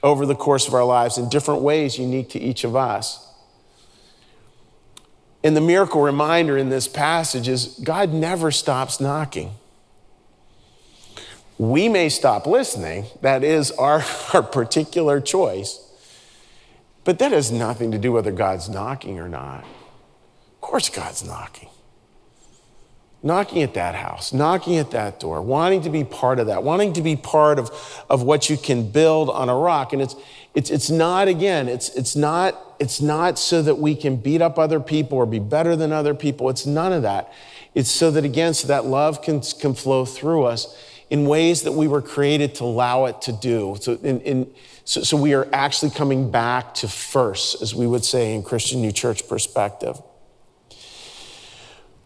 [0.00, 3.28] over the course of our lives in different ways unique to each of us.
[5.42, 9.54] And the miracle reminder in this passage is God never stops knocking.
[11.58, 15.88] We may stop listening, that is our, our particular choice.
[17.04, 19.60] But that has nothing to do whether God's knocking or not.
[19.60, 21.68] Of course, God's knocking.
[23.24, 26.92] Knocking at that house, knocking at that door, wanting to be part of that, wanting
[26.92, 27.70] to be part of,
[28.10, 29.92] of what you can build on a rock.
[29.92, 30.16] And it's,
[30.54, 34.58] it's, it's not, again, it's, it's, not, it's not so that we can beat up
[34.58, 36.50] other people or be better than other people.
[36.50, 37.32] It's none of that.
[37.74, 40.76] It's so that, again, so that love can, can flow through us
[41.12, 43.76] in ways that we were created to allow it to do.
[43.78, 44.50] So, in, in,
[44.84, 48.80] so, so we are actually coming back to first, as we would say in Christian
[48.80, 50.00] New Church perspective.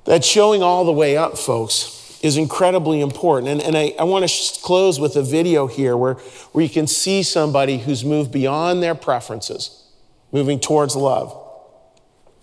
[0.06, 3.52] That showing all the way up, folks, is incredibly important.
[3.52, 6.14] And, and I, I want to close with a video here where,
[6.50, 9.86] where you can see somebody who's moved beyond their preferences,
[10.32, 11.32] moving towards love.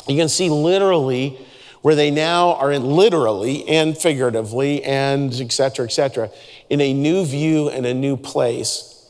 [0.08, 1.46] You can see literally
[1.84, 6.32] where they now are literally and figuratively and et cetera, et cetera,
[6.70, 9.06] in a new view and a new place.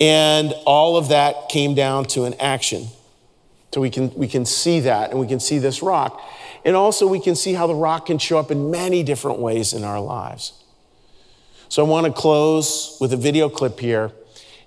[0.00, 2.86] And all of that came down to an action.
[3.74, 6.22] So we can, we can see that and we can see this rock.
[6.64, 9.72] And also we can see how the rock can show up in many different ways
[9.72, 10.52] in our lives.
[11.68, 14.12] So I want to close with a video clip here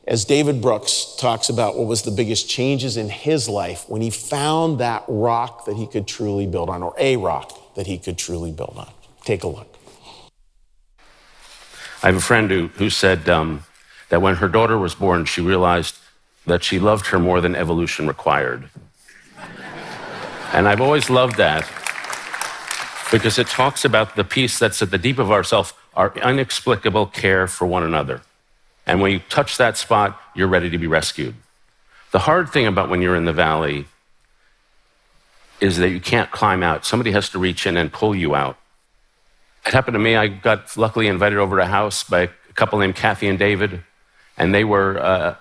[0.08, 4.10] as David Brooks talks about what was the biggest changes in his life when he
[4.10, 8.18] found that rock that he could truly build on, or a rock that he could
[8.18, 8.90] truly build on.
[9.24, 9.78] Take a look.
[12.04, 13.64] I have a friend who, who said um,
[14.10, 15.98] that when her daughter was born, she realized
[16.48, 18.70] that she loved her more than evolution required.
[20.52, 21.70] and I've always loved that
[23.12, 27.46] because it talks about the piece that's at the deep of ourself, our inexplicable care
[27.46, 28.22] for one another.
[28.86, 31.36] And when you touch that spot, you're ready to be rescued.
[32.12, 33.86] The hard thing about when you're in the valley
[35.62, 36.86] is that you can't climb out.
[36.86, 38.58] Somebody has to reach in and pull you out.
[39.66, 40.16] It happened to me.
[40.16, 43.84] I got luckily invited over to a house by a couple named Kathy and David,
[44.38, 45.36] and they were uh,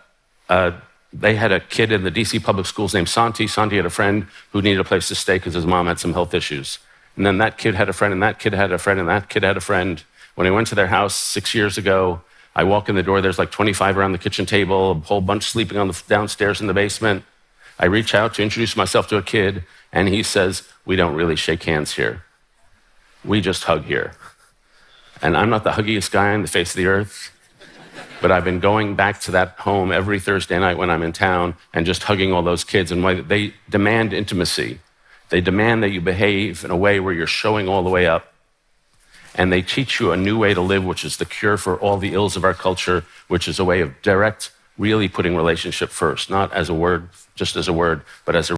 [0.51, 0.73] uh,
[1.13, 3.47] they had a kid in the DC public schools named Santi.
[3.47, 6.13] Santi had a friend who needed a place to stay because his mom had some
[6.13, 6.79] health issues.
[7.17, 9.29] And then that kid had a friend, and that kid had a friend, and that
[9.29, 10.03] kid had a friend.
[10.37, 12.21] When I went to their house six years ago,
[12.55, 15.45] I walk in the door, there's like 25 around the kitchen table, a whole bunch
[15.45, 17.25] sleeping on the downstairs in the basement.
[17.79, 21.37] I reach out to introduce myself to a kid, and he says, We don't really
[21.37, 22.25] shake hands here.
[23.25, 24.13] We just hug here.
[25.23, 27.31] And I'm not the huggiest guy on the face of the earth,
[28.21, 31.55] but I've been going back to that home every Thursday night when I'm in town
[31.73, 32.91] and just hugging all those kids.
[32.91, 34.81] And why they demand intimacy.
[35.29, 38.30] They demand that you behave in a way where you're showing all the way up.
[39.35, 41.97] And they teach you a new way to live, which is the cure for all
[41.97, 46.31] the ills of our culture, which is a way of direct, really putting relationship first,
[46.31, 48.57] not as a word, just as a word, but as a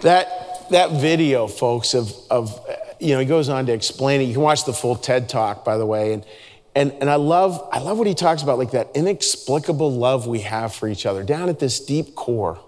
[0.00, 2.60] That, that video, folks, of, of,
[3.00, 4.24] you know, he goes on to explain it.
[4.24, 6.12] You can watch the full TED talk, by the way.
[6.12, 6.26] And,
[6.74, 10.40] and, and I, love, I love what he talks about, like that inexplicable love we
[10.40, 12.58] have for each other down at this deep core,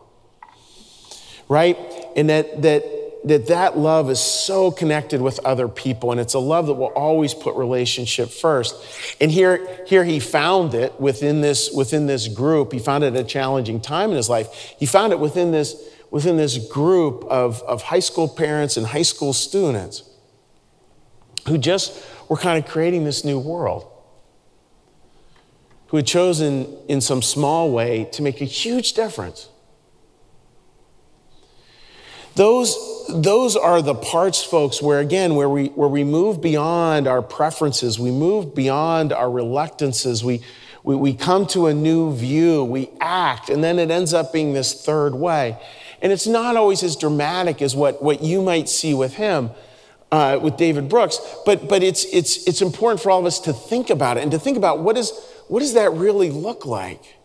[1.49, 1.77] right?
[2.15, 2.85] And that, that,
[3.25, 6.87] that that love is so connected with other people and it's a love that will
[6.87, 8.77] always put relationship first.
[9.21, 12.73] And here here he found it within this within this group.
[12.73, 14.75] He found it a challenging time in his life.
[14.79, 15.75] He found it within this
[16.11, 20.09] within this group of, of high school parents and high school students
[21.49, 23.87] who just were kind of creating this new world,
[25.97, 29.49] who had chosen in some small way to make a huge difference.
[32.35, 32.77] Those,
[33.09, 37.99] those are the parts, folks, where again, where we, where we move beyond our preferences,
[37.99, 40.43] we move beyond our reluctances, we,
[40.83, 44.53] we, we come to a new view, we act, and then it ends up being
[44.53, 45.57] this third way.
[46.03, 49.49] And it's not always as dramatic as what, what you might see with him,
[50.13, 53.55] uh, with David Brooks, but, but it's, it's, it's important for all of us to
[53.55, 55.11] think about it and to think about what, is,
[55.49, 57.17] what does that really look like?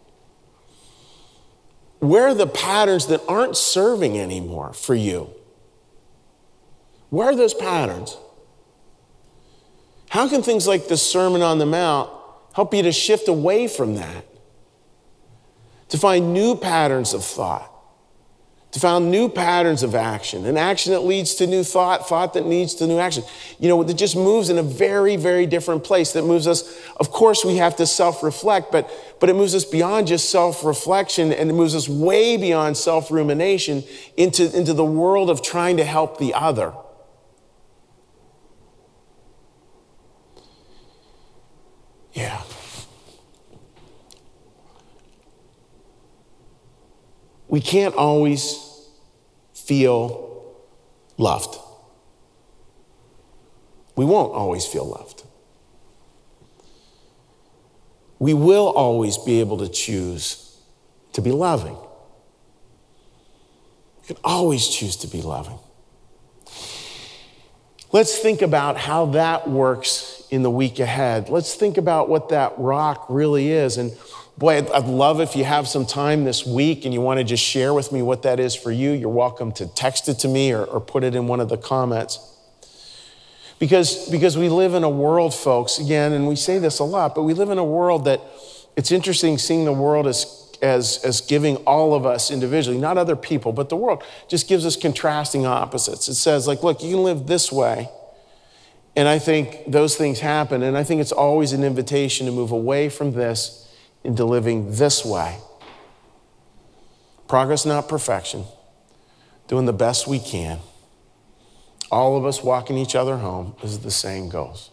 [1.99, 5.29] Where are the patterns that aren't serving anymore for you?
[7.09, 8.17] Where are those patterns?
[10.09, 12.09] How can things like the Sermon on the Mount
[12.53, 14.25] help you to shift away from that?
[15.89, 17.70] To find new patterns of thought?
[18.71, 22.45] To find new patterns of action, an action that leads to new thought, thought that
[22.45, 23.23] leads to new action.
[23.59, 26.13] You know, that just moves in a very, very different place.
[26.13, 29.65] That moves us, of course, we have to self reflect, but, but it moves us
[29.65, 33.83] beyond just self reflection and it moves us way beyond self rumination
[34.15, 36.73] into, into the world of trying to help the other.
[42.13, 42.41] Yeah.
[47.51, 48.57] We can't always
[49.53, 50.55] feel
[51.17, 51.57] loved.
[53.97, 55.23] We won't always feel loved.
[58.19, 60.57] We will always be able to choose
[61.11, 61.75] to be loving.
[64.01, 65.59] We can always choose to be loving.
[67.91, 71.27] Let's think about how that works in the week ahead.
[71.27, 73.91] Let's think about what that rock really is and
[74.37, 77.23] Boy, I'd, I'd, love if you have some time this week and you want to
[77.23, 78.91] just share with me what that is for you.
[78.91, 81.57] You're welcome to text it to me or, or put it in one of the
[81.57, 82.19] comments.
[83.59, 87.13] Because, because we live in a world, folks, again, and we say this a lot,
[87.13, 88.19] but we live in a world that
[88.75, 93.15] it's interesting seeing the world as, as, as giving all of us individually, not other
[93.15, 96.07] people, but the world just gives us contrasting opposites.
[96.07, 97.89] It says, like, look, you can live this way.
[98.95, 100.63] And I think those things happen.
[100.63, 103.60] And I think it's always an invitation to move away from this
[104.03, 105.37] into living this way.
[107.27, 108.45] Progress, not perfection.
[109.47, 110.59] Doing the best we can.
[111.91, 114.69] All of us walking each other home, as the saying goes.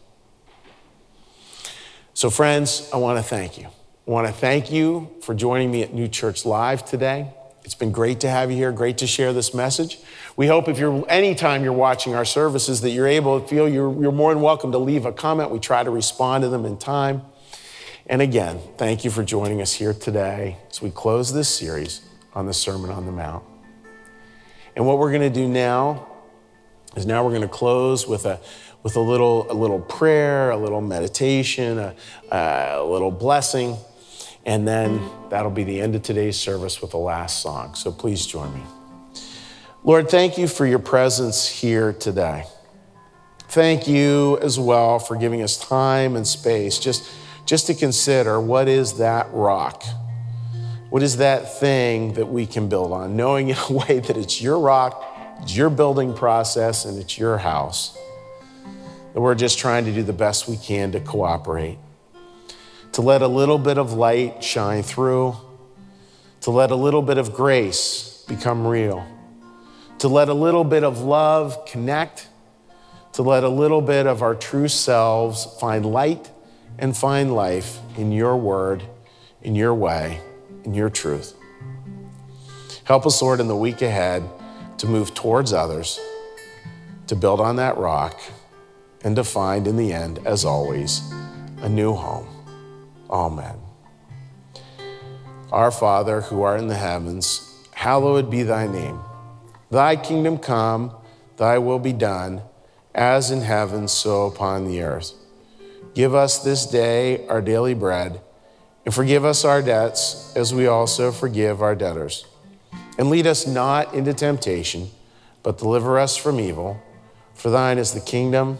[2.15, 3.67] So, friends, I want to thank you.
[3.67, 7.31] I want to thank you for joining me at New Church Live today.
[7.65, 9.99] It's been great to have you here, great to share this message.
[10.37, 13.93] We hope if you're anytime you're watching our services that you're able to feel you're,
[14.01, 15.51] you're more than welcome to leave a comment.
[15.51, 17.23] We try to respond to them in time.
[18.11, 22.01] And again, thank you for joining us here today as we close this series
[22.33, 23.45] on the Sermon on the Mount.
[24.75, 26.09] And what we're going to do now
[26.97, 28.41] is now we're going to close with a
[28.83, 31.95] with a little a little prayer, a little meditation, a,
[32.33, 33.77] a little blessing,
[34.47, 37.75] and then that'll be the end of today's service with the last song.
[37.75, 38.63] So please join me.
[39.85, 42.45] Lord, thank you for your presence here today.
[43.51, 47.11] Thank you as well for giving us time and space just
[47.49, 49.83] just to consider what is that rock?
[50.91, 53.17] What is that thing that we can build on?
[53.17, 55.03] Knowing in a way that it's your rock,
[55.41, 57.97] it's your building process, and it's your house.
[59.15, 61.79] that we're just trying to do the best we can to cooperate,
[62.93, 65.35] to let a little bit of light shine through,
[66.43, 69.07] to let a little bit of grace become real,
[70.01, 72.29] to let a little bit of love connect,
[73.15, 76.31] to let a little bit of our true selves find light
[76.79, 78.83] and find life in your word,
[79.43, 80.21] in your way,
[80.65, 81.35] in your truth.
[82.85, 84.23] Help us, Lord, in the week ahead
[84.79, 86.01] to move towards others,
[87.07, 88.19] to build on that rock,
[89.03, 91.03] and to find, in the end, as always,
[91.59, 92.27] a new home.
[93.11, 93.57] Amen.
[95.51, 99.01] Our Father, who art in the heavens, hallowed be thy name.
[99.71, 100.95] Thy kingdom come,
[101.37, 102.43] thy will be done,
[102.95, 105.13] as in heaven, so upon the earth.
[105.99, 108.21] Give us this day our daily bread,
[108.85, 112.25] and forgive us our debts as we also forgive our debtors.
[112.97, 114.91] And lead us not into temptation,
[115.43, 116.81] but deliver us from evil.
[117.35, 118.59] For thine is the kingdom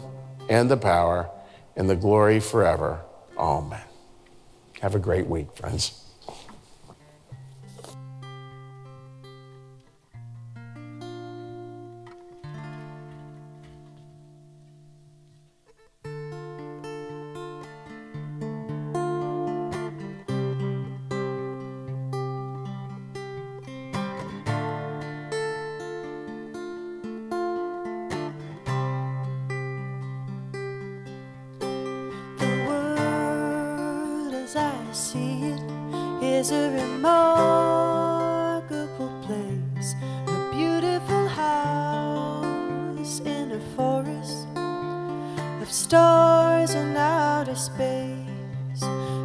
[0.49, 1.29] and the power
[1.77, 2.99] and the glory forever.
[3.37, 3.87] Amen.
[4.81, 6.08] Have a great week, friends.
[36.39, 38.31] is a remarkable
[39.23, 39.93] place,
[40.25, 44.47] a beautiful house in a forest
[45.61, 48.79] of stars and outer space.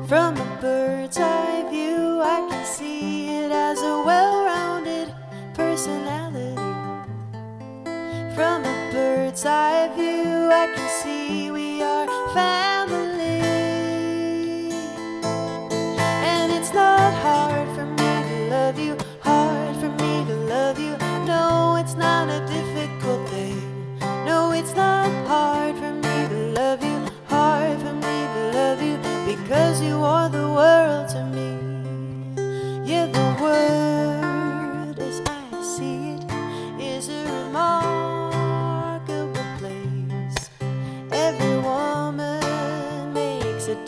[0.09, 5.15] From a bird's eye view, I can see it as a well rounded
[5.55, 6.57] personality.
[8.35, 10.14] From a bird's eye view,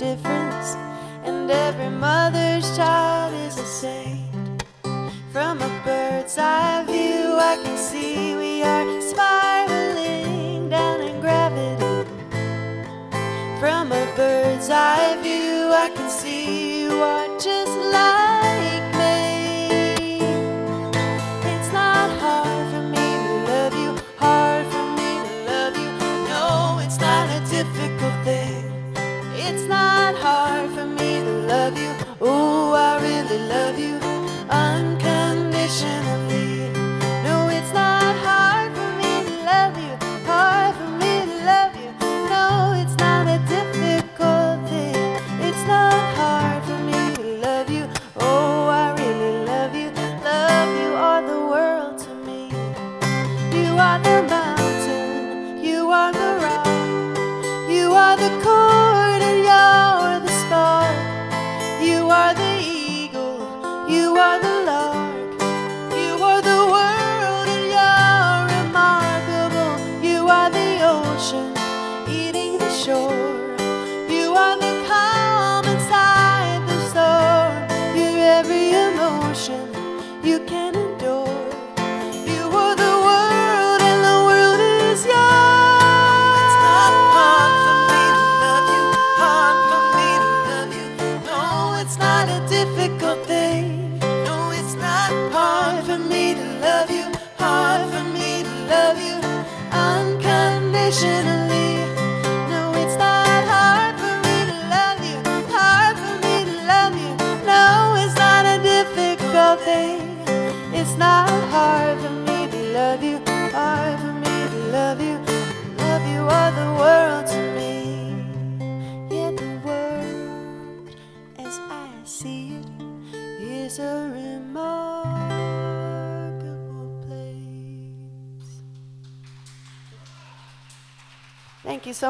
[0.06, 0.76] difference,
[1.24, 4.62] and every mother's child is a saint.
[5.32, 6.85] From a bird's eye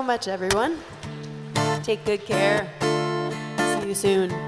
[0.07, 0.79] much, everyone.
[1.83, 2.71] Take good care.
[3.81, 4.46] See you soon.